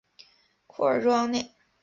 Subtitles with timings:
[0.65, 1.53] 库尔热奥内。